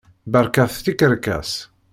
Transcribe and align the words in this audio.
Berkat 0.35 0.73
tikerkas. 0.85 1.49